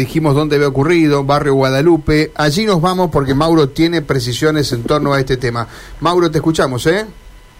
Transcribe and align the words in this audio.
dijimos 0.00 0.34
dónde 0.34 0.56
había 0.56 0.68
ocurrido, 0.68 1.24
barrio 1.24 1.54
Guadalupe. 1.54 2.32
Allí 2.34 2.64
nos 2.64 2.80
vamos 2.80 3.10
porque 3.10 3.34
Mauro 3.34 3.68
tiene 3.68 4.02
precisiones 4.02 4.72
en 4.72 4.84
torno 4.84 5.12
a 5.12 5.20
este 5.20 5.36
tema. 5.36 5.68
Mauro, 6.00 6.30
te 6.30 6.38
escuchamos, 6.38 6.86
¿eh? 6.86 7.06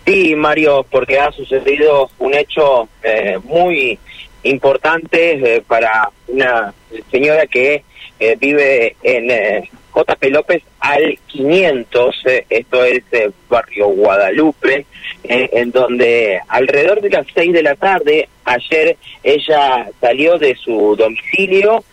Sí, 0.07 0.35
Mario, 0.35 0.85
porque 0.91 1.19
ha 1.19 1.31
sucedido 1.33 2.11
un 2.19 2.35
hecho 2.35 2.89
eh, 3.03 3.39
muy 3.45 3.99
importante 4.43 5.57
eh, 5.57 5.63
para 5.67 6.11
una 6.29 6.73
señora 7.11 7.47
que 7.47 7.85
eh, 8.19 8.37
vive 8.41 8.97
en 9.03 9.31
eh, 9.31 9.71
JP 9.95 10.25
López 10.31 10.63
al 10.79 11.19
500, 11.27 12.23
esto 12.49 12.85
es 12.85 13.03
barrio 13.49 13.89
Guadalupe, 13.89 14.87
en 15.25 15.71
donde 15.71 16.41
alrededor 16.49 17.01
de 17.01 17.11
las 17.11 17.27
6 17.35 17.53
de 17.53 17.63
la 17.63 17.75
tarde, 17.75 18.29
ayer 18.45 18.97
ella 19.23 19.89
salió 20.01 20.39
de 20.39 20.55
su 20.55 20.97
domicilio 20.97 21.85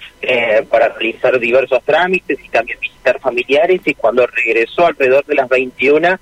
para 0.70 0.90
realizar 0.90 1.40
diversos 1.40 1.84
trámites 1.84 2.38
y 2.44 2.50
también 2.50 2.80
visitar 2.80 3.20
familiares 3.20 3.82
y 3.86 3.94
cuando 3.94 4.26
regresó 4.28 4.86
alrededor 4.86 5.26
de 5.26 5.36
las 5.36 5.50
21 5.50 6.20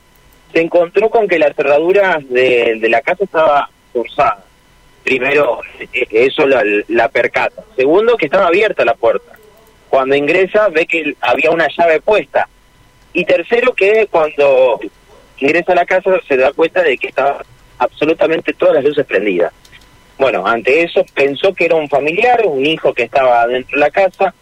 se 0.56 0.62
encontró 0.62 1.10
con 1.10 1.28
que 1.28 1.38
la 1.38 1.54
cerradura 1.54 2.20
de, 2.30 2.80
la 2.90 3.02
casa 3.02 3.26
estaba 3.26 3.70
forzada. 3.92 4.44
Primero, 5.04 5.60
eso 5.92 6.48
la, 6.48 7.10
percata. 7.10 7.62
Segundo, 7.76 8.16
que 8.16 8.26
estaba 8.26 8.48
abierta 8.48 8.86
la 8.86 8.96
puerta. 8.96 9.38
Cuando 9.96 10.14
ingresa, 10.14 10.68
ve 10.68 10.86
que 10.86 11.16
había 11.22 11.52
una 11.52 11.70
llave 11.70 12.02
puesta. 12.02 12.50
Y 13.14 13.24
tercero, 13.24 13.74
que 13.74 14.08
cuando 14.12 14.78
ingresa 15.38 15.72
a 15.72 15.76
la 15.76 15.86
casa 15.86 16.20
se 16.28 16.36
da 16.36 16.52
cuenta 16.52 16.84
de 16.84 16.98
que 16.98 17.08
estaba 17.08 17.46
absolutamente 17.78 18.52
todas 18.52 18.76
las 18.76 18.84
luces 18.84 19.06
prendidas. 19.06 19.54
Bueno, 20.18 20.46
ante 20.46 20.84
eso 20.84 21.06
pensó 21.14 21.54
que 21.54 21.64
era 21.64 21.76
un 21.76 21.88
familiar, 21.88 22.42
un 22.46 22.66
hijo 22.66 22.94
que 22.94 23.04
estaba 23.04 23.48
dentro 23.48 23.78
de 23.78 23.86
la 23.86 23.90
casa, 23.90 24.34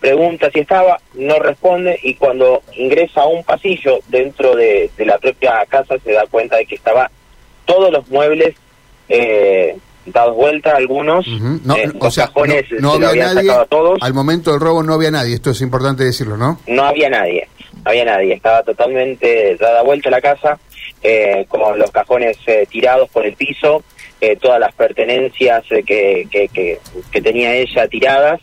pregunta 0.00 0.50
si 0.52 0.60
estaba, 0.60 1.00
no 1.14 1.38
responde 1.38 1.98
y 2.02 2.12
cuando 2.16 2.62
ingresa 2.76 3.22
a 3.22 3.26
un 3.26 3.42
pasillo 3.42 4.00
dentro 4.08 4.54
de, 4.54 4.90
la 4.98 5.16
propia 5.16 5.64
casa 5.64 5.96
se 6.04 6.12
da 6.12 6.26
cuenta 6.26 6.58
de 6.58 6.66
que 6.66 6.74
estaba 6.74 7.10
todos 7.64 7.90
los 7.90 8.06
muebles 8.10 8.54
eh, 9.08 9.78
dados 10.06 10.34
vuelta, 10.34 10.76
algunos, 10.76 11.26
no, 11.26 11.76
eh, 11.76 11.90
o 11.98 12.10
sea, 12.10 12.26
cajones 12.26 12.64
no, 12.80 12.92
había 12.92 13.32
nadie, 13.34 13.52
todos. 13.68 13.98
Al 14.00 14.14
momento 14.14 14.50
del 14.52 14.60
robo 14.60 14.82
no 14.82 14.94
había 14.94 15.10
nadie, 15.10 15.34
esto 15.34 15.50
es 15.50 15.60
importante 15.60 16.04
decirlo, 16.04 16.36
¿no? 16.36 16.60
No 16.66 16.84
había 16.84 17.08
nadie, 17.08 17.48
no 17.84 17.90
había 17.90 18.04
nadie, 18.04 18.34
estaba 18.34 18.62
totalmente 18.62 19.56
dada 19.56 19.82
vuelta 19.82 20.10
la 20.10 20.20
casa, 20.20 20.58
eh, 21.02 21.46
con 21.48 21.78
los 21.78 21.90
cajones 21.90 22.36
eh, 22.46 22.66
tirados 22.68 23.08
por 23.10 23.26
el 23.26 23.34
piso, 23.34 23.82
todas 24.42 24.60
las 24.60 24.74
pertenencias 24.74 25.64
que, 25.86 26.28
que, 26.30 26.78
que 27.10 27.22
tenía 27.22 27.54
ella 27.54 27.88
tiradas, 27.88 28.38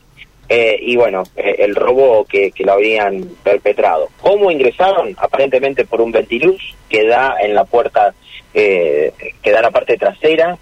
eh, 0.49 0.79
y 0.81 0.95
bueno, 0.95 1.23
eh, 1.35 1.55
el 1.59 1.75
robo 1.75 2.23
que, 2.23 2.51
que, 2.51 2.63
lo 2.63 2.73
habían 2.73 3.29
perpetrado. 3.43 4.09
¿Cómo 4.21 4.49
ingresaron? 4.49 5.13
Aparentemente 5.17 5.85
por 5.85 5.99
un 5.99 6.13
ventiluz 6.13 6.61
que 6.87 7.05
da 7.05 7.35
en 7.41 7.53
la 7.53 7.65
puerta, 7.65 8.13
eh, 8.53 9.11
que 9.41 9.51
da 9.51 9.57
en 9.57 9.63
la 9.63 9.71
parte 9.71 9.97
trasera, 9.97 10.57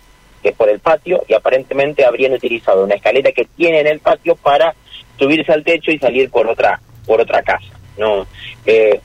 por 0.54 0.70
el 0.70 0.80
patio, 0.80 1.24
y 1.28 1.34
aparentemente 1.34 2.06
habrían 2.06 2.34
utilizado 2.34 2.84
una 2.84 2.96
escalera 2.96 3.32
que 3.32 3.46
tiene 3.56 3.80
en 3.82 3.88
el 3.88 4.00
patio 4.00 4.36
para 4.36 4.76
subirse 5.18 5.52
al 5.52 5.64
techo 5.64 5.92
y 5.92 6.00
salir 6.00 6.30
por 6.30 6.48
otra, 6.48 6.80
por 7.06 7.22
otra 7.22 7.42
casa. 7.42 7.66
No, 7.98 8.28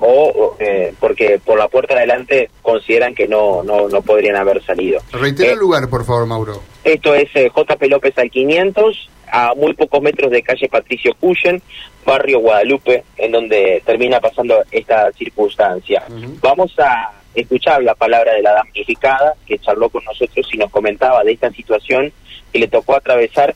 o 0.00 0.56
porque 0.98 1.40
por 1.44 1.56
la 1.56 1.68
puerta 1.68 1.94
de 1.94 2.00
adelante 2.00 2.50
consideran 2.60 3.14
que 3.14 3.28
no, 3.28 3.62
no, 3.62 3.88
no 3.88 4.02
podrían 4.02 4.34
haber 4.34 4.64
salido. 4.64 5.00
Reitera 5.12 5.52
el 5.52 5.60
lugar, 5.60 5.88
por 5.88 6.04
favor, 6.04 6.26
Mauro. 6.26 6.60
Esto 6.82 7.14
es 7.14 7.28
JP 7.32 7.82
López 7.88 8.18
al 8.18 8.30
500, 8.30 9.10
a 9.30 9.54
muy 9.54 9.74
pocos 9.74 10.02
metros 10.02 10.32
de 10.32 10.42
calle 10.42 10.68
Patricio 10.68 11.14
Cuyen, 11.20 11.62
barrio 12.04 12.40
Guadalupe, 12.40 13.04
en 13.16 13.30
donde 13.30 13.80
termina 13.86 14.18
pasando 14.18 14.60
esta 14.72 15.12
circunstancia. 15.12 16.02
Vamos 16.42 16.74
a 16.80 17.12
escuchar 17.34 17.82
la 17.82 17.94
palabra 17.94 18.34
de 18.34 18.42
la 18.42 18.52
damnificada 18.52 19.34
que 19.46 19.58
charló 19.58 19.88
con 19.88 20.04
nosotros 20.04 20.48
y 20.52 20.58
nos 20.58 20.70
comentaba 20.70 21.22
de 21.24 21.32
esta 21.32 21.50
situación 21.50 22.12
que 22.52 22.58
le 22.58 22.68
tocó 22.68 22.96
atravesar. 22.96 23.54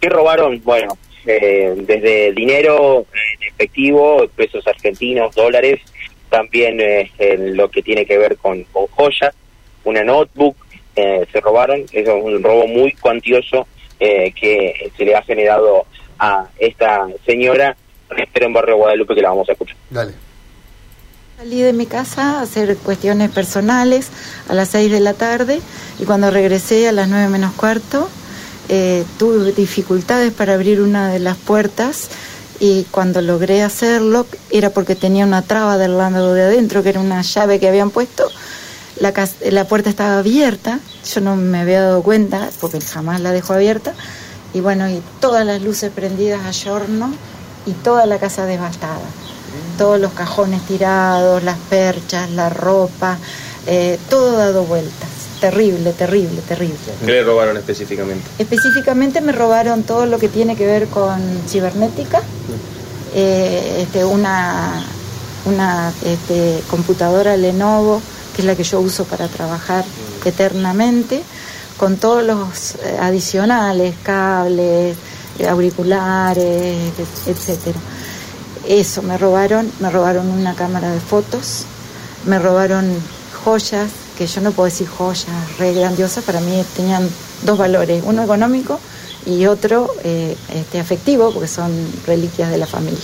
¿Qué 0.00 0.08
robaron? 0.08 0.60
Bueno, 0.64 0.96
eh, 1.26 1.74
desde 1.76 2.32
dinero 2.32 3.06
en 3.14 3.48
efectivo, 3.48 4.26
pesos 4.34 4.66
argentinos, 4.66 5.34
dólares, 5.34 5.80
también 6.28 6.78
eh, 6.80 7.10
lo 7.38 7.68
que 7.68 7.82
tiene 7.82 8.06
que 8.06 8.18
ver 8.18 8.36
con, 8.38 8.64
con 8.64 8.86
joyas, 8.86 9.34
una 9.84 10.02
notebook, 10.02 10.56
eh, 10.96 11.26
se 11.30 11.40
robaron, 11.40 11.84
es 11.92 12.08
un 12.08 12.42
robo 12.42 12.66
muy 12.66 12.92
cuantioso 12.92 13.66
eh, 13.98 14.32
que 14.32 14.90
se 14.96 15.04
le 15.04 15.14
ha 15.14 15.22
generado 15.22 15.86
a 16.18 16.48
esta 16.58 17.06
señora, 17.24 17.76
espero 18.16 18.46
en 18.46 18.52
Barrio 18.52 18.76
Guadalupe 18.76 19.14
que 19.14 19.22
la 19.22 19.30
vamos 19.30 19.48
a 19.48 19.52
escuchar. 19.52 19.76
Dale. 19.90 20.31
Salí 21.42 21.60
de 21.60 21.72
mi 21.72 21.86
casa 21.86 22.38
a 22.38 22.42
hacer 22.42 22.76
cuestiones 22.76 23.28
personales 23.28 24.10
a 24.48 24.54
las 24.54 24.68
6 24.68 24.92
de 24.92 25.00
la 25.00 25.12
tarde 25.12 25.60
y 25.98 26.04
cuando 26.04 26.30
regresé 26.30 26.88
a 26.88 26.92
las 26.92 27.08
9 27.08 27.30
menos 27.30 27.52
cuarto 27.54 28.08
eh, 28.68 29.04
tuve 29.18 29.50
dificultades 29.50 30.32
para 30.32 30.54
abrir 30.54 30.80
una 30.80 31.08
de 31.08 31.18
las 31.18 31.36
puertas 31.36 32.10
y 32.60 32.84
cuando 32.92 33.20
logré 33.22 33.64
hacerlo 33.64 34.24
era 34.50 34.70
porque 34.70 34.94
tenía 34.94 35.26
una 35.26 35.42
traba 35.42 35.78
del 35.78 35.98
lado 35.98 36.32
de 36.32 36.42
adentro 36.42 36.84
que 36.84 36.90
era 36.90 37.00
una 37.00 37.22
llave 37.22 37.58
que 37.58 37.66
habían 37.66 37.90
puesto 37.90 38.30
la, 39.00 39.12
la 39.50 39.64
puerta 39.66 39.90
estaba 39.90 40.18
abierta, 40.18 40.78
yo 41.12 41.20
no 41.22 41.34
me 41.34 41.58
había 41.58 41.82
dado 41.82 42.04
cuenta 42.04 42.50
porque 42.60 42.80
jamás 42.80 43.20
la 43.20 43.32
dejó 43.32 43.54
abierta, 43.54 43.94
y 44.54 44.60
bueno, 44.60 44.88
y 44.88 45.02
todas 45.18 45.44
las 45.44 45.60
luces 45.60 45.90
prendidas 45.90 46.44
a 46.44 46.52
yorno 46.52 47.12
y 47.66 47.72
toda 47.72 48.06
la 48.06 48.18
casa 48.18 48.46
devastada. 48.46 49.00
Todos 49.82 50.00
los 50.00 50.12
cajones 50.12 50.62
tirados, 50.62 51.42
las 51.42 51.58
perchas, 51.58 52.30
la 52.30 52.48
ropa, 52.48 53.18
eh, 53.66 53.98
todo 54.08 54.36
dado 54.36 54.62
vueltas. 54.62 55.08
Terrible, 55.40 55.92
terrible, 55.92 56.40
terrible. 56.46 56.76
¿Qué 57.04 57.10
le 57.10 57.24
robaron 57.24 57.56
específicamente? 57.56 58.24
Específicamente 58.38 59.20
me 59.20 59.32
robaron 59.32 59.82
todo 59.82 60.06
lo 60.06 60.20
que 60.20 60.28
tiene 60.28 60.54
que 60.54 60.66
ver 60.66 60.86
con 60.86 61.20
cibernética, 61.48 62.22
eh, 63.12 63.78
este, 63.80 64.04
una, 64.04 64.84
una 65.46 65.92
este, 66.04 66.62
computadora 66.70 67.36
Lenovo 67.36 68.00
que 68.36 68.42
es 68.42 68.46
la 68.46 68.54
que 68.54 68.62
yo 68.62 68.78
uso 68.78 69.04
para 69.04 69.26
trabajar 69.26 69.84
eternamente, 70.24 71.24
con 71.76 71.96
todos 71.96 72.22
los 72.22 72.76
eh, 72.76 72.98
adicionales, 73.00 73.96
cables, 74.04 74.96
auriculares, 75.48 76.92
etcétera. 77.26 77.80
Eso, 78.66 79.02
me 79.02 79.18
robaron, 79.18 79.70
me 79.80 79.90
robaron 79.90 80.28
una 80.28 80.54
cámara 80.54 80.90
de 80.90 81.00
fotos, 81.00 81.64
me 82.26 82.38
robaron 82.38 82.92
joyas, 83.44 83.90
que 84.16 84.26
yo 84.26 84.40
no 84.40 84.52
puedo 84.52 84.66
decir 84.66 84.86
joyas 84.88 85.58
re 85.58 85.72
grandiosas, 85.72 86.24
para 86.24 86.40
mí 86.40 86.64
tenían 86.76 87.08
dos 87.42 87.58
valores, 87.58 88.02
uno 88.06 88.22
económico 88.22 88.78
y 89.26 89.46
otro 89.46 89.90
eh, 90.04 90.36
este, 90.54 90.78
afectivo, 90.78 91.32
porque 91.32 91.48
son 91.48 91.72
reliquias 92.06 92.50
de 92.50 92.58
la 92.58 92.66
familia. 92.66 93.00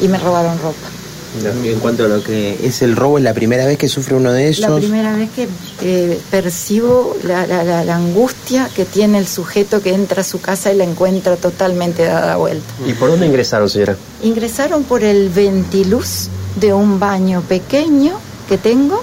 Y 0.00 0.08
me 0.08 0.18
robaron 0.18 0.58
ropa. 0.58 1.05
En 1.44 1.78
cuanto 1.80 2.04
a 2.04 2.08
lo 2.08 2.22
que 2.22 2.66
es 2.66 2.82
el 2.82 2.96
robo, 2.96 3.18
¿es 3.18 3.24
la 3.24 3.34
primera 3.34 3.66
vez 3.66 3.78
que 3.78 3.88
sufre 3.88 4.14
uno 4.14 4.32
de 4.32 4.48
ellos? 4.48 4.60
La 4.60 4.76
primera 4.76 5.14
vez 5.14 5.30
que 5.30 5.48
eh, 5.82 6.18
percibo 6.30 7.16
la, 7.24 7.46
la, 7.46 7.96
angustia 7.96 8.68
que 8.74 8.84
tiene 8.84 9.18
el 9.18 9.26
sujeto 9.26 9.82
que 9.82 9.92
entra 9.94 10.22
a 10.22 10.24
su 10.24 10.40
casa 10.40 10.72
y 10.72 10.76
la 10.76 10.84
encuentra 10.84 11.36
totalmente 11.36 12.04
dada 12.04 12.36
vuelta. 12.36 12.66
¿Y 12.86 12.92
por 12.94 13.10
dónde 13.10 13.26
ingresaron, 13.26 13.68
señora? 13.68 13.96
Ingresaron 14.22 14.84
por 14.84 15.04
el 15.04 15.28
ventiluz 15.28 16.28
de 16.56 16.72
un 16.72 16.98
baño 16.98 17.42
pequeño 17.42 18.18
que 18.48 18.58
tengo 18.58 19.02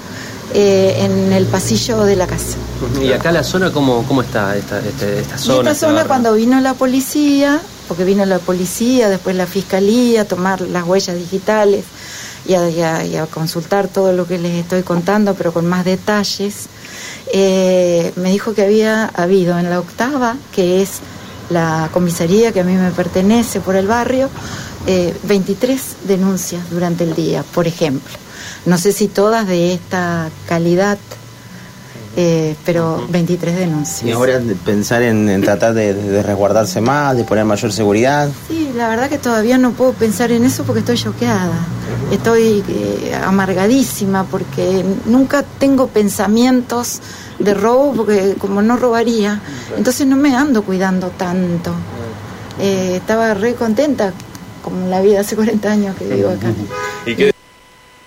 eh, 0.52 0.96
en 0.98 1.32
el 1.32 1.46
pasillo 1.46 2.04
de 2.04 2.16
la 2.16 2.26
casa. 2.26 2.56
¿Y 3.02 3.12
acá 3.12 3.32
la 3.32 3.44
zona 3.44 3.72
cómo, 3.72 4.04
cómo 4.06 4.22
está 4.22 4.56
esta, 4.56 4.78
este, 4.80 5.20
esta, 5.20 5.38
zona? 5.38 5.70
esta 5.70 5.86
zona 5.86 6.04
cuando 6.04 6.34
vino 6.34 6.60
la 6.60 6.74
policía, 6.74 7.60
porque 7.88 8.04
vino 8.04 8.24
la 8.26 8.38
policía, 8.38 9.08
después 9.08 9.36
la 9.36 9.46
fiscalía, 9.46 10.22
a 10.22 10.24
tomar 10.24 10.60
las 10.60 10.84
huellas 10.84 11.16
digitales 11.16 11.84
y 12.46 12.54
a, 12.54 13.26
consultar 13.26 13.88
todo 13.88 14.12
lo 14.12 14.26
que 14.26 14.38
les 14.38 14.52
estoy 14.52 14.82
contando, 14.82 15.34
pero 15.34 15.52
con 15.52 15.66
más 15.66 15.84
detalles, 15.84 16.66
eh, 17.32 18.12
me 18.16 18.30
dijo 18.30 18.54
que 18.54 18.62
había 18.62 19.06
habido 19.06 19.58
en 19.58 19.70
la 19.70 19.80
octava, 19.80 20.36
que 20.52 20.82
es 20.82 21.00
la 21.50 21.88
comisaría 21.92 22.52
que 22.52 22.60
a 22.60 22.64
mí 22.64 22.74
me 22.74 22.90
pertenece 22.90 23.60
por 23.60 23.76
el 23.76 23.86
barrio, 23.86 24.28
23 25.22 25.80
eh, 25.80 25.84
denuncias 26.06 26.70
durante 26.70 27.04
el 27.04 27.14
día, 27.14 27.42
por 27.54 27.66
ejemplo. 27.66 28.12
No 28.66 28.78
sé 28.78 28.92
si 28.92 29.08
todas 29.08 29.46
de 29.46 29.74
esta 29.74 30.30
calidad 30.48 30.98
eh, 32.16 32.54
pero 32.64 33.04
23 33.08 33.56
denuncias. 33.56 34.08
¿Y 34.08 34.12
ahora 34.12 34.40
pensar 34.64 35.02
en, 35.02 35.42
tratar 35.42 35.74
de, 35.74 36.22
resguardarse 36.22 36.80
más, 36.80 37.16
de 37.16 37.24
poner 37.24 37.44
mayor 37.44 37.72
seguridad? 37.72 38.28
Sí, 38.48 38.70
la 38.76 38.88
verdad 38.88 39.08
que 39.08 39.18
todavía 39.18 39.58
no 39.58 39.72
puedo 39.72 39.92
pensar 39.92 40.30
en 40.30 40.44
eso 40.44 40.64
porque 40.64 40.80
estoy 40.80 40.96
choqueada. 40.96 41.58
Estoy 42.12 42.62
eh, 42.68 43.14
amargadísima 43.24 44.24
porque 44.24 44.84
nunca 45.06 45.42
tengo 45.42 45.88
pensamientos 45.88 47.00
de 47.38 47.54
robo 47.54 47.94
porque 47.94 48.34
como 48.38 48.62
no 48.62 48.76
robaría, 48.76 49.40
entonces 49.76 50.06
no 50.06 50.16
me 50.16 50.34
ando 50.36 50.62
cuidando 50.62 51.08
tanto. 51.10 51.74
eh, 52.60 52.96
estaba 52.96 53.34
re 53.34 53.54
contenta 53.54 54.12
con 54.62 54.88
la 54.88 55.00
vida 55.00 55.20
hace 55.20 55.34
40 55.34 55.70
años 55.70 55.96
que 55.96 56.04
vivo 56.06 56.30
acá. 56.30 56.52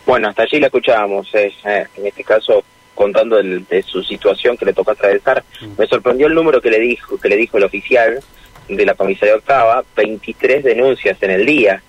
Bueno, 0.05 0.29
hasta 0.29 0.43
allí 0.43 0.59
la 0.61 0.67
escuchábamos, 0.67 1.27
eh, 1.33 1.51
en 1.97 2.07
este 2.07 2.23
caso 2.23 2.63
contando 2.97 3.37
el- 3.39 3.65
de 3.67 3.81
su 3.83 4.03
situación 4.03 4.57
que 4.57 4.65
le 4.65 4.73
tocó 4.73 4.91
atravesar. 4.91 5.43
Me 5.77 5.85
sorprendió 5.87 6.27
el 6.27 6.33
número 6.33 6.59
que 6.61 6.69
le 6.71 6.79
dijo 6.79 7.17
que 7.17 7.29
le 7.29 7.37
dijo 7.37 7.57
el 7.57 7.63
oficial 7.63 8.19
de 8.67 8.85
la 8.85 8.95
comisaría 8.95 9.35
octava, 9.35 9.83
23 9.95 10.63
denuncias 10.63 11.17
en 11.21 11.31
el 11.31 11.45
día 11.45 11.81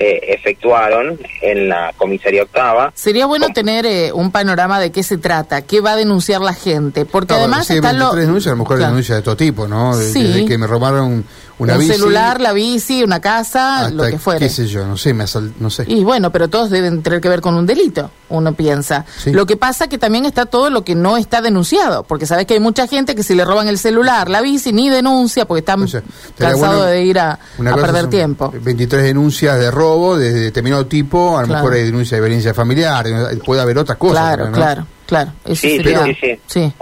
eh, 0.00 0.34
efectuaron 0.34 1.18
en 1.42 1.68
la 1.68 1.92
comisaría 1.96 2.42
octava. 2.44 2.92
Sería 2.94 3.26
bueno 3.26 3.48
tener 3.52 3.84
eh, 3.84 4.12
un 4.12 4.30
panorama 4.30 4.78
de 4.78 4.92
qué 4.92 5.02
se 5.02 5.18
trata, 5.18 5.62
qué 5.62 5.80
va 5.80 5.92
a 5.92 5.96
denunciar 5.96 6.40
la 6.40 6.54
gente, 6.54 7.04
porque 7.04 7.34
No, 7.34 7.40
además 7.40 7.66
sí, 7.66 7.74
están 7.74 7.98
los... 7.98 8.10
23 8.14 8.26
denuncias, 8.28 8.52
a 8.52 8.54
lo 8.56 8.62
mejor 8.62 8.76
Claro. 8.76 8.92
denuncias 8.92 9.18
de 9.18 9.22
todo 9.22 9.36
tipo, 9.36 9.66
¿no? 9.66 9.96
De- 9.96 10.04
Sí. 10.12 10.22
Desde 10.22 10.44
que 10.44 10.56
me 10.58 10.66
robaron 10.68 11.24
una 11.58 11.74
un 11.74 11.80
bici. 11.80 11.92
celular, 11.92 12.40
la 12.40 12.52
bici, 12.52 13.02
una 13.02 13.20
casa, 13.20 13.80
hasta, 13.86 13.90
lo 13.90 14.04
que 14.04 14.18
fuere. 14.18 14.40
qué 14.40 14.48
sé 14.48 14.66
yo, 14.66 14.86
no 14.86 14.96
sé, 14.96 15.12
me 15.14 15.24
asal- 15.24 15.52
no 15.58 15.70
sé. 15.70 15.84
Y 15.88 16.04
bueno, 16.04 16.30
pero 16.30 16.48
todos 16.48 16.70
deben 16.70 17.02
tener 17.02 17.20
que 17.20 17.28
ver 17.28 17.40
con 17.40 17.54
un 17.54 17.66
delito, 17.66 18.10
uno 18.28 18.52
piensa. 18.54 19.04
Sí. 19.16 19.32
Lo 19.32 19.44
que 19.46 19.56
pasa 19.56 19.88
que 19.88 19.98
también 19.98 20.24
está 20.24 20.46
todo 20.46 20.70
lo 20.70 20.84
que 20.84 20.94
no 20.94 21.16
está 21.16 21.40
denunciado, 21.42 22.04
porque 22.04 22.26
sabes 22.26 22.46
que 22.46 22.54
hay 22.54 22.60
mucha 22.60 22.86
gente 22.86 23.14
que 23.14 23.22
si 23.22 23.34
le 23.34 23.44
roban 23.44 23.66
el 23.68 23.78
celular, 23.78 24.28
la 24.30 24.40
bici, 24.40 24.72
ni 24.72 24.88
denuncia 24.88 25.46
porque 25.46 25.60
están 25.60 25.82
O 25.82 25.88
sea, 25.88 26.00
estaría 26.00 26.52
cansados 26.52 26.76
bueno- 26.76 26.84
de 26.90 27.02
ir 27.04 27.18
a, 27.18 27.32
a 27.32 27.74
perder 27.74 28.08
tiempo. 28.08 28.52
23 28.54 29.02
denuncias 29.02 29.58
de 29.58 29.70
robo 29.70 30.16
de 30.16 30.32
determinado 30.32 30.86
tipo, 30.86 31.36
a 31.36 31.40
lo 31.42 31.48
Claro. 31.48 31.62
mejor 31.64 31.76
hay 31.78 31.84
denuncia 31.84 32.16
de 32.16 32.20
violencia 32.20 32.54
familiar, 32.54 33.04
puede 33.44 33.60
haber 33.60 33.78
otras 33.78 33.98
cosas. 33.98 34.16
Claro, 34.18 34.46
¿no? 34.46 34.52
claro, 34.52 34.86
claro. 35.06 35.32
Eso 35.44 35.54
Sí, 35.62 35.70
sí, 35.70 35.76
sería- 35.78 36.04
sí, 36.04 36.16
sí. 36.20 36.38
sí. 36.46 36.72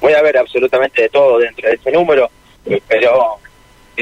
Puede 0.00 0.16
haber 0.16 0.38
absolutamente 0.38 1.02
de 1.02 1.08
todo 1.10 1.38
dentro 1.38 1.68
de 1.68 1.74
ese 1.74 1.90
número, 1.92 2.30
pero 2.88 3.10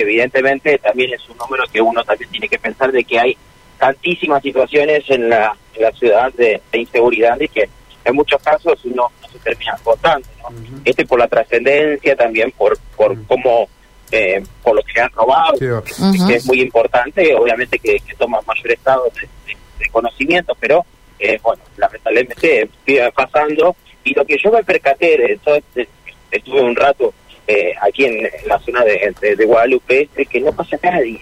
evidentemente 0.01 0.79
también 0.79 1.13
es 1.15 1.29
un 1.29 1.37
número 1.39 1.65
que 1.73 1.81
uno 1.81 2.03
también 2.05 2.31
tiene 2.31 2.49
que 2.49 2.59
pensar 2.59 2.91
de 2.93 3.05
que 3.05 3.19
hay 3.19 3.37
tantísimas 3.79 4.43
situaciones 4.43 5.05
en 5.09 5.29
la, 5.29 5.57
en 5.75 5.83
la 5.83 5.93
ciudad 5.93 6.33
de, 6.35 6.61
de 6.73 6.79
inseguridad 6.81 7.39
y 7.41 7.49
que 7.49 7.69
en 8.05 8.15
muchos 8.15 8.43
casos 8.43 8.85
no, 8.87 9.11
no 9.23 9.29
se 9.31 9.39
termina 9.39 9.77
contando. 9.85 10.27
¿no? 10.43 10.49
Este 10.85 11.05
por 11.07 11.19
la 11.19 11.29
trascendencia, 11.29 12.17
también 12.17 12.51
por, 12.53 12.79
por 12.97 13.17
cómo, 13.27 13.69
eh, 14.11 14.43
por 14.63 14.75
lo 14.75 14.83
que 14.83 15.01
han 15.01 15.11
robado, 15.13 15.55
Sí, 15.95 16.27
que, 16.27 16.35
es 16.37 16.47
muy 16.47 16.61
importante, 16.63 17.35
obviamente 17.35 17.79
que, 17.79 17.99
que 18.01 18.15
toma 18.17 18.41
mayor 18.47 18.73
estado 18.73 19.05
de, 19.15 19.21
de- 19.47 19.59
de 19.79 19.89
conocimiento, 19.91 20.57
pero 20.59 20.85
eh, 21.21 21.39
bueno, 21.43 21.63
lamentablemente 21.77 22.69
sigue 22.85 23.13
pasando. 23.13 23.77
Y 24.05 24.15
lo 24.15 24.25
que 24.25 24.37
yo 24.43 24.51
me 24.51 24.65
percaté 24.65 25.17
de 25.19 25.39
todo 25.45 25.57
este- 25.57 25.89
estuve 26.31 26.63
un 26.63 26.75
rato 26.75 27.13
eh, 27.49 27.73
aquí 27.83 28.05
en, 28.05 28.15
en 28.27 28.31
la 28.49 28.59
zona 28.61 28.85
de, 28.85 29.13
de- 29.21 29.35
de 29.37 29.45
Guadalupe, 29.45 30.09
que 30.31 30.41
no 30.41 30.53
pasa 30.53 30.77
nadie. 30.83 31.21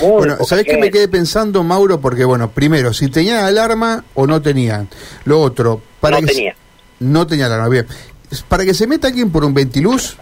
Muy 0.00 0.10
Bueno, 0.10 0.36
¿sabés 0.44 0.64
qué 0.64 0.76
me 0.76 0.90
quedé 0.90 1.08
pensando, 1.08 1.62
Mauro? 1.64 2.00
Porque, 2.00 2.24
bueno, 2.24 2.50
primero, 2.50 2.92
si 2.92 3.08
tenían 3.08 3.44
alarma 3.44 4.04
o 4.14 4.26
no 4.26 4.42
tenían. 4.42 4.88
Lo 5.24 5.40
otro, 5.40 5.80
para 6.00 6.20
No 6.20 6.26
que 6.26 6.34
tenía. 6.34 6.56
No 7.00 7.26
tenía 7.26 7.46
alarma, 7.46 7.68
bien. 7.68 7.86
Para 8.48 8.64
que 8.64 8.74
se 8.74 8.86
meta 8.86 9.08
alguien 9.08 9.30
por 9.30 9.44
un 9.44 9.54
ventiluz, 9.54 10.16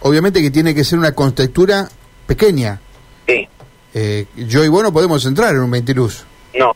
obviamente 0.00 0.40
que 0.42 0.50
tiene 0.50 0.74
que 0.74 0.84
ser 0.84 0.98
una 0.98 1.12
constructura 1.12 1.88
pequeña. 2.26 2.80
Sí, 3.26 3.48
Eh, 3.94 4.26
yo 4.36 4.62
y 4.64 4.68
vos 4.68 4.82
no 4.82 4.92
podemos 4.92 5.24
entrar 5.26 5.54
en 5.54 5.60
un 5.60 5.70
ventiluz. 5.70 6.24
no. 6.58 6.74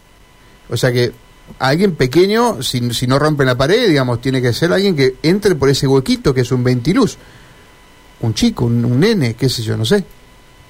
O 0.71 0.77
sea 0.77 0.93
que 0.93 1.13
alguien 1.59 1.95
pequeño, 1.97 2.63
si, 2.63 2.93
si 2.93 3.07
no 3.07 3.19
rompe 3.19 3.45
la 3.45 3.57
pared, 3.57 3.89
digamos, 3.89 4.21
tiene 4.21 4.41
que 4.43 4.53
ser 4.53 4.71
alguien 4.73 4.95
que 4.97 5.15
entre 5.23 5.55
por 5.55 5.69
ese 5.71 5.87
huequito 5.87 6.33
que 6.35 6.43
es 6.43 6.53
un 6.53 6.63
ventiluz. 6.65 7.17
Un 8.21 8.35
chico, 8.35 8.65
un, 8.65 8.85
un 8.85 9.01
nene, 9.01 9.35
qué 9.35 9.49
sé 9.49 9.63
yo, 9.63 9.77
no 9.77 9.85
sé. 9.85 10.05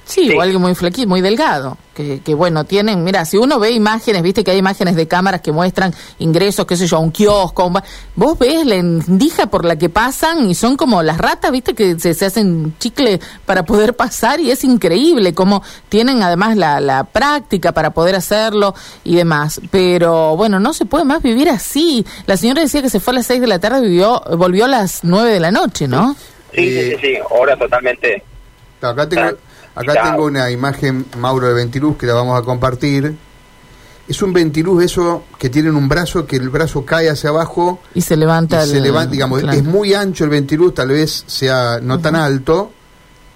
Sí, 0.04 0.26
Sí. 0.26 0.34
o 0.34 0.40
algo 0.40 0.58
muy 0.58 0.74
flequito, 0.74 1.06
muy 1.06 1.20
delgado. 1.20 1.76
Que, 1.94 2.20
que 2.20 2.32
bueno, 2.34 2.64
tienen, 2.64 3.04
mira, 3.04 3.26
si 3.26 3.36
uno 3.36 3.58
ve 3.58 3.72
imágenes, 3.72 4.22
viste 4.22 4.42
que 4.42 4.52
hay 4.52 4.56
imágenes 4.58 4.96
de 4.96 5.06
cámaras 5.06 5.42
que 5.42 5.52
muestran 5.52 5.92
ingresos, 6.18 6.64
qué 6.64 6.78
sé 6.78 6.86
yo, 6.86 6.96
a 6.96 7.00
un 7.00 7.10
kiosco, 7.10 7.66
un 7.66 7.74
ba- 7.74 7.84
vos 8.16 8.38
ves 8.38 8.64
la 8.64 8.76
endija 8.76 9.48
por 9.48 9.66
la 9.66 9.76
que 9.76 9.90
pasan 9.90 10.48
y 10.48 10.54
son 10.54 10.76
como 10.78 11.02
las 11.02 11.18
ratas, 11.18 11.50
viste 11.52 11.74
que 11.74 11.98
se, 11.98 12.14
se 12.14 12.24
hacen 12.24 12.74
chicle 12.78 13.20
para 13.44 13.64
poder 13.66 13.96
pasar 13.96 14.40
y 14.40 14.50
es 14.50 14.64
increíble 14.64 15.34
cómo 15.34 15.62
tienen 15.90 16.22
además 16.22 16.56
la, 16.56 16.80
la 16.80 17.04
práctica 17.04 17.72
para 17.72 17.90
poder 17.90 18.14
hacerlo 18.14 18.74
y 19.04 19.14
demás. 19.14 19.60
Pero 19.70 20.36
bueno, 20.38 20.58
no 20.58 20.72
se 20.72 20.86
puede 20.86 21.04
más 21.04 21.20
vivir 21.22 21.50
así. 21.50 22.06
La 22.26 22.38
señora 22.38 22.62
decía 22.62 22.80
que 22.80 22.88
se 22.88 23.00
fue 23.00 23.10
a 23.12 23.16
las 23.16 23.26
6 23.26 23.42
de 23.42 23.46
la 23.46 23.58
tarde, 23.58 23.82
vivió, 23.82 24.22
volvió 24.38 24.64
a 24.64 24.68
las 24.68 25.00
9 25.02 25.32
de 25.32 25.40
la 25.40 25.50
noche, 25.50 25.86
¿no? 25.86 26.14
Sí, 26.14 26.20
sí, 26.54 26.60
Eh, 26.68 26.96
sí, 27.00 27.06
sí, 27.14 27.18
ahora 27.30 27.56
totalmente. 27.56 28.22
Acá 28.80 29.08
tengo, 29.08 29.22
acá 29.22 29.36
Claro. 29.92 30.10
tengo 30.10 30.24
una 30.26 30.50
imagen, 30.50 31.06
Mauro, 31.18 31.48
de 31.48 31.54
ventiluz 31.54 31.96
que 31.96 32.06
la 32.06 32.14
vamos 32.14 32.38
a 32.40 32.42
compartir. 32.44 33.16
Es 34.08 34.22
un 34.22 34.32
ventiluz 34.32 34.82
eso 34.84 35.24
que 35.38 35.50
tiene 35.50 35.70
un 35.70 35.86
brazo, 35.88 36.24
que 36.26 36.36
el 36.36 36.48
brazo 36.48 36.84
cae 36.86 37.10
hacia 37.10 37.28
abajo 37.30 37.80
Y 37.94 38.00
se 38.00 38.14
y 38.14 38.16
levanta 38.16 38.64
se 38.66 38.80
levanta, 38.80 39.10
digamos, 39.12 39.40
claro. 39.42 39.58
es 39.58 39.64
muy 39.64 39.92
ancho 39.92 40.24
el 40.24 40.30
ventiluz, 40.30 40.72
tal 40.74 40.88
vez 40.88 41.24
sea 41.26 41.78
no 41.82 41.98
tan 42.00 42.16
alto, 42.16 42.72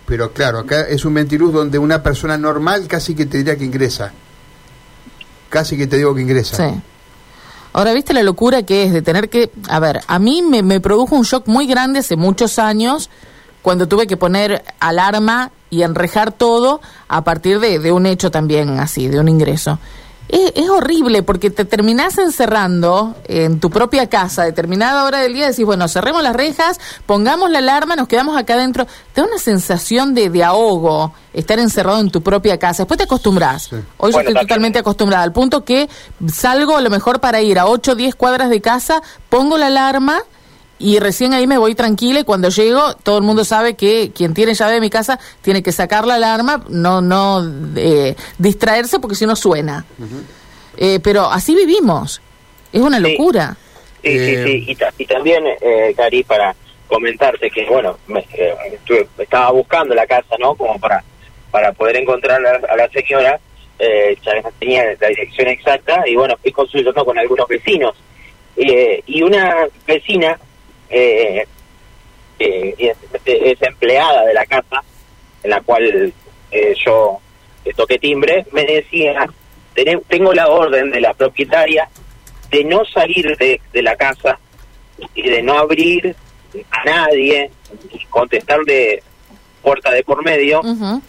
pero 0.06 0.32
claro, 0.32 0.60
acá 0.60 0.82
es 0.82 1.04
un 1.04 1.12
ventiluz 1.12 1.52
donde 1.52 1.78
una 1.78 2.02
persona 2.02 2.38
normal 2.38 2.86
casi 2.88 3.14
que 3.14 3.26
te 3.26 3.36
diría 3.38 3.56
que 3.56 3.64
ingresa. 3.64 4.12
Casi 5.50 5.76
que 5.76 5.86
te 5.86 5.98
digo 5.98 6.14
que 6.14 6.22
ingresa. 6.22 6.56
Sí. 6.56 6.80
Ahora, 7.72 7.92
¿viste 7.94 8.12
la 8.12 8.22
locura 8.22 8.62
que 8.64 8.84
es 8.84 8.92
de 8.92 9.02
tener 9.02 9.30
que... 9.30 9.50
A 9.68 9.80
ver, 9.80 10.00
a 10.06 10.18
mí 10.18 10.42
me, 10.42 10.62
me 10.62 10.80
produjo 10.80 11.16
un 11.16 11.22
shock 11.22 11.46
muy 11.46 11.66
grande 11.66 12.00
hace 12.00 12.16
muchos 12.16 12.58
años 12.58 13.08
cuando 13.62 13.88
tuve 13.88 14.06
que 14.06 14.16
poner 14.16 14.62
alarma 14.80 15.52
y 15.70 15.82
enrejar 15.82 16.32
todo 16.32 16.80
a 17.08 17.24
partir 17.24 17.60
de, 17.60 17.78
de 17.78 17.92
un 17.92 18.06
hecho 18.06 18.30
también 18.30 18.78
así, 18.78 19.08
de 19.08 19.20
un 19.20 19.28
ingreso. 19.28 19.78
Es, 20.32 20.52
es 20.56 20.68
horrible 20.70 21.22
porque 21.22 21.50
te 21.50 21.64
terminás 21.64 22.16
encerrando 22.18 23.14
en 23.28 23.60
tu 23.60 23.70
propia 23.70 24.08
casa 24.08 24.42
a 24.42 24.44
determinada 24.46 25.04
hora 25.04 25.18
del 25.18 25.34
día, 25.34 25.48
decís, 25.48 25.64
bueno, 25.64 25.86
cerremos 25.88 26.22
las 26.22 26.34
rejas, 26.34 26.80
pongamos 27.06 27.50
la 27.50 27.58
alarma, 27.58 27.94
nos 27.96 28.08
quedamos 28.08 28.36
acá 28.36 28.54
adentro. 28.54 28.86
Te 29.12 29.20
da 29.20 29.26
una 29.28 29.38
sensación 29.38 30.14
de, 30.14 30.30
de 30.30 30.42
ahogo 30.42 31.12
estar 31.34 31.58
encerrado 31.58 32.00
en 32.00 32.10
tu 32.10 32.22
propia 32.22 32.58
casa. 32.58 32.82
Después 32.84 32.98
te 32.98 33.04
acostumbras. 33.04 33.64
Sí. 33.64 33.76
Hoy 33.98 34.10
yo 34.12 34.18
estoy 34.20 34.24
también- 34.34 34.46
totalmente 34.48 34.78
acostumbrada, 34.78 35.22
al 35.22 35.32
punto 35.32 35.64
que 35.64 35.88
salgo 36.28 36.76
a 36.76 36.80
lo 36.80 36.90
mejor 36.90 37.20
para 37.20 37.40
ir 37.42 37.58
a 37.58 37.66
8 37.66 37.92
o 37.92 37.94
10 37.94 38.14
cuadras 38.14 38.48
de 38.48 38.60
casa, 38.62 39.02
pongo 39.28 39.58
la 39.58 39.66
alarma 39.66 40.22
y 40.82 40.98
recién 40.98 41.32
ahí 41.32 41.46
me 41.46 41.58
voy 41.58 41.74
tranquila 41.74 42.20
y 42.20 42.24
cuando 42.24 42.48
llego 42.50 42.94
todo 43.02 43.16
el 43.18 43.24
mundo 43.24 43.44
sabe 43.44 43.74
que 43.74 44.10
quien 44.14 44.34
tiene 44.34 44.54
llave 44.54 44.74
de 44.74 44.80
mi 44.80 44.90
casa 44.90 45.18
tiene 45.40 45.62
que 45.62 45.72
sacar 45.72 46.06
la 46.06 46.16
alarma, 46.16 46.64
no 46.68 47.00
no 47.00 47.42
eh, 47.76 48.16
distraerse 48.38 48.98
porque 48.98 49.14
si 49.16 49.24
no 49.26 49.36
suena. 49.36 49.84
Eh, 50.76 51.00
pero 51.02 51.30
así 51.30 51.54
vivimos. 51.54 52.20
Es 52.72 52.80
una 52.80 52.96
Sí. 52.98 53.02
locura. 53.02 53.56
Sí, 54.02 54.08
Eh, 54.08 54.42
sí, 54.44 54.50
sí. 54.52 54.64
Y, 54.72 54.74
ta- 54.74 54.92
y 54.98 55.06
también, 55.06 55.44
eh, 55.60 55.94
Cari, 55.96 56.24
para 56.24 56.54
comentarte 56.88 57.50
que, 57.50 57.64
bueno, 57.66 57.98
me, 58.08 58.20
eh, 58.32 58.54
estuve- 58.74 59.06
estaba 59.18 59.50
buscando 59.52 59.94
la 59.94 60.06
casa, 60.06 60.34
¿no? 60.38 60.54
Como 60.54 60.78
para 60.78 61.02
para 61.50 61.70
poder 61.72 61.96
encontrar 61.96 62.40
a, 62.46 62.72
a 62.72 62.76
la 62.76 62.88
señora, 62.88 63.38
eh, 63.78 64.16
ya 64.24 64.32
tenía 64.58 64.84
la 64.98 65.08
dirección 65.08 65.48
exacta, 65.48 66.02
y 66.08 66.16
bueno, 66.16 66.34
fui 66.40 66.50
consultando 66.50 67.04
con 67.04 67.18
algunos 67.18 67.46
vecinos. 67.46 67.94
Eh, 68.56 69.02
y 69.06 69.20
una 69.22 69.66
vecina, 69.86 70.38
eh, 70.92 71.46
eh, 72.38 72.74
es, 72.78 72.96
es 73.24 73.62
empleada 73.62 74.24
de 74.26 74.34
la 74.34 74.46
casa, 74.46 74.82
en 75.42 75.50
la 75.50 75.60
cual 75.60 76.12
eh, 76.50 76.74
yo 76.84 77.18
eh, 77.64 77.72
toqué 77.74 77.98
timbre, 77.98 78.44
me 78.52 78.64
decía, 78.64 79.26
"Tené- 79.74 80.02
tengo 80.08 80.32
la 80.32 80.48
orden 80.48 80.90
de 80.90 81.00
la 81.00 81.14
propietaria 81.14 81.88
de 82.50 82.64
no 82.64 82.84
salir 82.84 83.36
de, 83.38 83.60
de 83.72 83.82
la 83.82 83.96
casa 83.96 84.38
y 85.14 85.22
de 85.22 85.42
no 85.42 85.58
abrir 85.58 86.14
a 86.70 86.84
nadie 86.84 87.50
y 87.92 88.04
contestarle 88.06 89.02
puerta 89.62 89.90
de 89.92 90.02
por 90.02 90.22
medio 90.24 90.60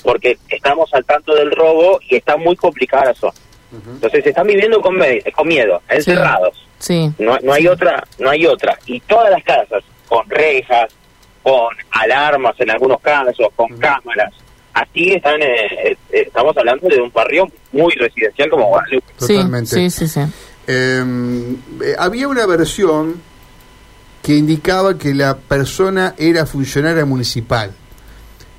porque 0.04 0.38
estamos 0.48 0.94
al 0.94 1.04
tanto 1.06 1.34
del 1.36 1.52
robo 1.52 2.00
y 2.08 2.16
está 2.16 2.38
muy 2.38 2.56
complicada 2.56 3.06
la 3.06 3.14
zona. 3.16 3.34
Entonces 3.74 4.26
están 4.26 4.48
viviendo 4.48 4.82
con, 4.82 4.98
miedo, 5.48 5.82
encerrados. 5.90 6.66
Sí. 6.80 7.12
No, 7.18 7.38
no 7.42 7.54
hay 7.54 7.68
otra, 7.68 8.04
no 8.20 8.30
hay 8.30 8.46
otra. 8.46 8.78
Y 8.86 9.00
todas 9.02 9.32
las 9.32 9.44
casas 9.44 9.84
con 10.08 10.30
rejas, 10.30 10.92
con 11.42 11.70
alarmas 11.92 12.56
en 12.60 12.72
algunos 12.72 13.00
casos, 13.02 13.48
con 13.56 13.78
cámaras. 13.78 14.34
Así 14.74 15.14
están, 15.14 15.42
eh, 15.42 15.68
eh, 15.84 15.98
estamos 16.12 16.56
hablando 16.58 16.88
de 16.88 17.00
un 17.00 17.12
barrio 17.12 17.48
muy 17.72 17.94
residencial 17.94 18.50
como 18.50 18.68
Guadalupe. 18.68 19.06
Sí, 19.18 19.34
Totalmente. 19.36 19.76
sí, 19.76 19.90
sí, 19.90 20.08
sí. 20.08 20.22
Eh, 20.68 21.04
eh, 21.84 21.96
había 21.98 22.28
una 22.28 22.46
versión 22.46 23.22
que 24.22 24.36
indicaba 24.36 24.98
que 24.98 25.14
la 25.14 25.36
persona 25.38 26.16
era 26.18 26.46
funcionaria 26.46 27.06
municipal. 27.06 27.74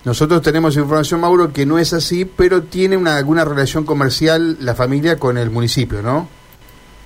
Nosotros 0.04 0.42
tenemos 0.42 0.76
información, 0.76 1.20
Mauro, 1.20 1.52
que 1.52 1.64
no 1.64 1.78
es 1.78 1.92
así, 1.92 2.24
pero 2.24 2.62
tiene 2.64 2.96
una, 2.96 3.16
alguna 3.16 3.44
relación 3.44 3.84
comercial 3.84 4.58
la 4.60 4.74
familia 4.74 5.18
con 5.18 5.38
el 5.38 5.50
municipio, 5.50 6.02
¿no? 6.02 6.28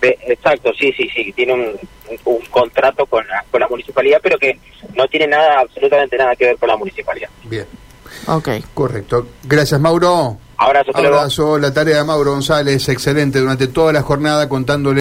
Exacto, 0.01 0.71
sí, 0.79 0.93
sí, 0.97 1.09
sí, 1.15 1.33
tiene 1.33 1.55
un, 1.55 1.77
un 2.25 2.41
contrato 2.51 3.05
con 3.07 3.27
la, 3.27 3.45
con 3.51 3.61
la 3.61 3.69
municipalidad, 3.69 4.19
pero 4.23 4.39
que 4.39 4.59
no 4.95 5.07
tiene 5.09 5.27
nada, 5.27 5.61
absolutamente 5.61 6.17
nada 6.17 6.37
que 6.37 6.45
ver 6.47 6.57
con 6.57 6.69
la 6.69 6.77
municipalidad. 6.77 7.29
Bien, 7.45 7.67
Ok. 8.27 8.49
correcto. 8.75 9.27
Gracias, 9.45 9.81
Mauro. 9.81 10.39
Abrazo. 10.57 10.91
Abrazo, 10.95 11.59
la 11.59 11.73
tarea 11.73 11.99
de 11.99 12.05
Mauro 12.05 12.33
González, 12.33 12.89
excelente, 12.89 13.39
durante 13.39 13.69
toda 13.69 13.93
la 13.93 14.03
jornada 14.03 14.49
contándole 14.49 14.97